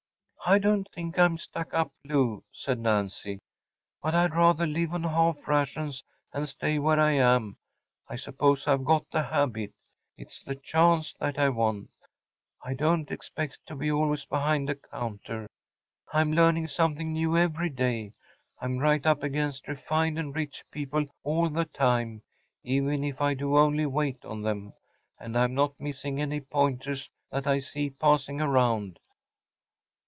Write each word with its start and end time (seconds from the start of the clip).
‚ÄĚ 0.47 0.53
“I 0.53 0.57
don’t 0.57 0.89
think 0.91 1.19
I’m 1.19 1.37
stuck 1.37 1.71
up, 1.71 1.91
Lou,‚ÄĚ 2.03 2.43
said 2.51 2.79
Nancy, 2.79 3.37
“but 4.01 4.15
I’d 4.15 4.33
rather 4.33 4.65
live 4.65 4.91
on 4.91 5.03
half 5.03 5.47
rations 5.47 6.03
and 6.33 6.49
stay 6.49 6.79
where 6.79 6.99
I 6.99 7.11
am. 7.11 7.57
I 8.09 8.15
suppose 8.15 8.65
I’ve 8.67 8.83
got 8.83 9.07
the 9.11 9.21
habit. 9.21 9.71
It’s 10.17 10.41
the 10.41 10.55
chance 10.55 11.13
that 11.19 11.37
I 11.37 11.49
want. 11.49 11.91
I 12.63 12.73
don’t 12.73 13.11
expect 13.11 13.59
to 13.67 13.75
be 13.75 13.91
always 13.91 14.25
behind 14.25 14.67
a 14.71 14.75
counter. 14.75 15.45
I’m 16.11 16.31
learning 16.33 16.69
something 16.69 17.13
new 17.13 17.37
every 17.37 17.69
day. 17.69 18.11
I’m 18.63 18.79
right 18.79 19.05
up 19.05 19.21
against 19.21 19.67
refined 19.67 20.17
and 20.17 20.35
rich 20.35 20.63
people 20.71 21.05
all 21.23 21.49
the 21.49 21.65
time‚ÄĒeven 21.65 23.07
if 23.07 23.21
I 23.21 23.35
do 23.35 23.57
only 23.57 23.85
wait 23.85 24.25
on 24.25 24.41
them; 24.41 24.73
and 25.19 25.37
I’m 25.37 25.53
not 25.53 25.79
missing 25.79 26.19
any 26.19 26.41
pointers 26.41 27.11
that 27.29 27.45
I 27.45 27.59
see 27.59 27.91
passing 27.91 28.41
around. 28.41 28.97